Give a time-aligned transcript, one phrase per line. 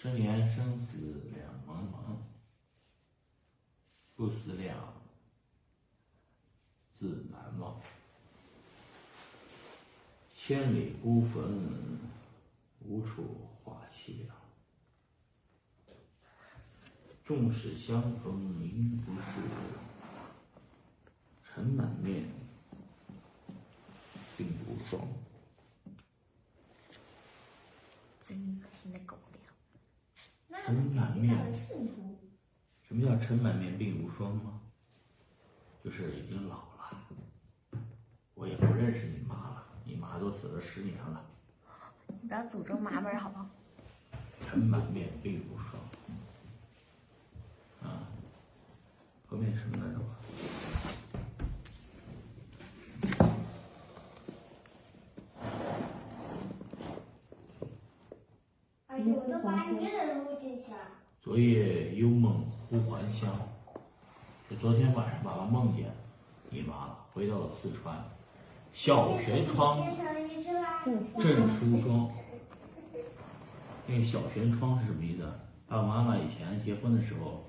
[0.00, 0.96] 十年生死
[1.34, 2.18] 两茫茫，
[4.14, 4.94] 不思量，
[6.96, 7.80] 自难忘。
[10.30, 11.98] 千里孤坟，
[12.78, 14.36] 无处话凄凉。
[17.24, 19.22] 纵使相逢应不识，
[21.42, 22.22] 尘满面，
[24.36, 25.08] 鬓如霜。
[28.22, 29.18] 真恶心的狗。
[30.64, 31.54] 尘满面，
[32.82, 34.60] 什么叫尘满面鬓如霜吗？
[35.84, 37.80] 就是已经老了，
[38.34, 41.24] 我也不认识你妈了，你妈都死了十年了。
[42.08, 43.48] 你不要诅咒妈妈好不好？
[44.46, 45.80] 尘满面鬓如霜。
[47.82, 48.08] 啊，
[49.28, 50.00] 后面什么来着？
[59.06, 60.78] 我都把你的录进去了。
[61.20, 63.30] 昨夜幽梦忽还乡，
[64.48, 65.90] 就昨天晚上爸爸梦见
[66.50, 67.96] 你妈了，回到了四川，
[68.72, 70.82] 小轩窗变成一只啦。
[71.18, 72.10] 镇书庄。
[73.86, 75.22] 那个小轩窗是什么意思？
[75.66, 77.44] 爸爸妈妈以前结婚的时候，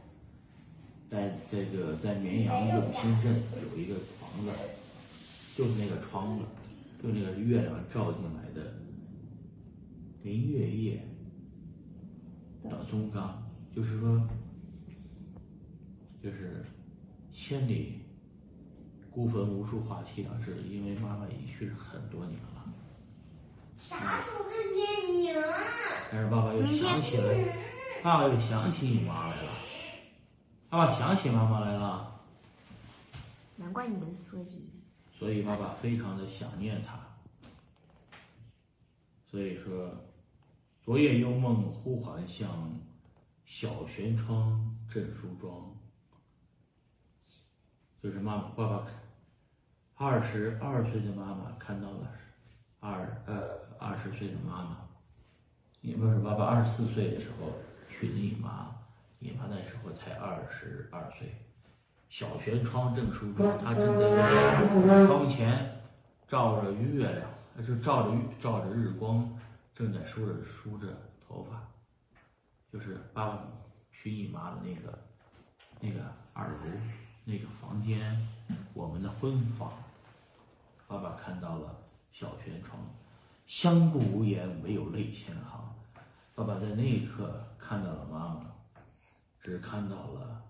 [1.07, 4.51] 在这个在绵阳永新镇有一个房子，
[5.55, 6.45] 就是那个窗子，
[7.01, 8.73] 就那个月亮照进来的。
[10.21, 11.01] 明月夜，
[12.89, 13.43] 短松冈，
[13.75, 14.27] 就是说，
[16.23, 16.65] 就是
[17.29, 17.99] 千里
[19.11, 22.73] 孤坟无处话凄凉，是因为妈妈已去世很多年了。
[23.77, 25.35] 啥时候看电影？
[26.11, 27.55] 但是爸爸又想起来，
[28.01, 29.51] 爸爸又想起你妈来了，
[30.69, 32.19] 爸爸想起妈妈来了，
[33.57, 34.67] 难怪你们缩鸡。
[35.11, 36.99] 所以爸爸非常的想念她。
[39.29, 39.95] 所以说，
[40.83, 42.47] 昨夜幽梦忽还乡，
[43.45, 45.75] 小轩窗镇梳妆。
[48.01, 48.87] 就是妈妈，爸爸
[49.95, 52.09] 二十二岁的妈妈看到了
[52.79, 54.77] 二呃二十岁的妈妈。
[55.81, 57.51] 你不是爸爸二十四岁的时候
[57.89, 58.73] 娶的你妈，
[59.19, 61.29] 你妈那时候才二十二岁。
[62.09, 65.81] 小轩窗正梳妆，她正在窗前
[66.27, 67.29] 照着月亮，
[67.67, 69.29] 就照着照着日光，
[69.79, 70.87] 正在梳着梳着
[71.25, 71.65] 头发，
[72.69, 73.47] 就是爸爸
[73.93, 74.99] 娶你妈的那个
[75.79, 76.57] 那个二楼
[77.23, 77.97] 那个房间，
[78.73, 79.71] 我们的婚房。
[80.85, 81.73] 爸爸看到了
[82.11, 82.77] 小轩窗，
[83.45, 85.73] 相顾无言，唯有泪千行。
[86.35, 88.47] 爸爸在那一刻看到了妈妈，
[89.41, 90.43] 只看到了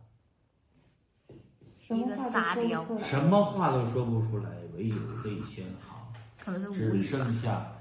[1.88, 6.74] 一个沙雕，什么话都说不出来，唯有泪千行。
[6.74, 7.04] 只。
[7.04, 7.72] 剩下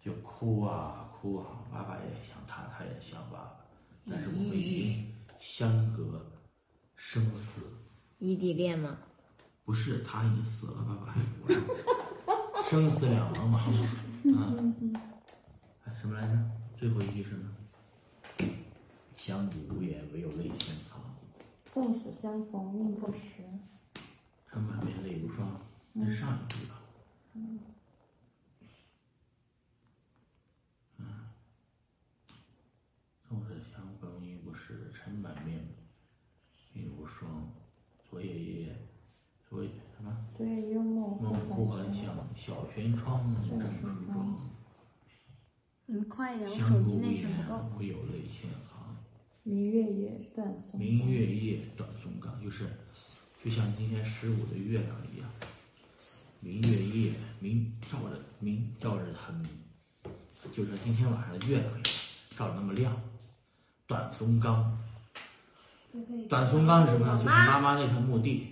[0.00, 3.60] 就哭啊哭啊，爸爸也想他，他也想爸爸，
[4.08, 6.24] 但是我们已经相隔
[6.96, 7.62] 生死，
[8.18, 8.98] 异地恋吗？
[9.64, 11.60] 不是他已经死了，爸爸还活着，
[12.70, 13.60] 生死两茫茫，
[14.24, 14.94] 嗯，
[15.84, 16.50] 哎什么来着？
[16.78, 17.54] 最后一句是呢？
[19.16, 20.98] 相顾无言，唯有泪千行。
[21.72, 23.44] 纵使相逢应不识。
[24.50, 25.60] 尘满面泪如霜，
[25.92, 26.80] 那是上一句吧？
[27.34, 27.60] 嗯，
[33.28, 35.60] 纵使相逢应不是，尘满面
[36.74, 37.52] 鬓如霜。
[38.08, 38.76] 昨夜夜，
[39.48, 40.26] 昨夜什么？
[40.36, 44.50] 昨夜幽梦梦忽还乡，小轩窗正梳妆。
[45.86, 48.96] 你快点，我相手机内存不够。，唯有泪千行。
[49.44, 50.80] 明月夜，断松。
[50.80, 52.68] 明月夜，短松冈，就是
[53.44, 55.30] 就像今天十五的月亮一样。
[56.40, 59.40] 明月夜，明照着明照着很，
[60.52, 61.82] 就是今天晚上的月亮一样，
[62.30, 63.00] 照着那么亮。
[63.90, 64.78] 短松冈，
[66.28, 67.14] 短松冈是什么呢？
[67.14, 68.46] 就是妈妈那片墓地，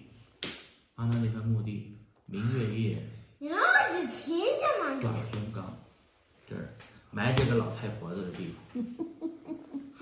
[0.96, 1.94] 妈妈那片墓地。
[2.26, 3.00] 明月夜，
[3.38, 5.76] 你让我去听下嘛短松冈，
[6.50, 6.74] 这儿
[7.12, 8.84] 埋这个老太婆子的地方。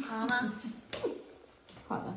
[0.08, 0.54] 好了吗？
[1.86, 2.14] 好的。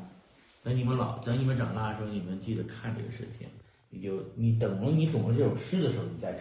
[0.62, 3.46] 等你们老，等你们长大的时候，你们记得看这个视频，
[3.90, 6.38] 你就你等了你懂了这首诗的时候，你再看。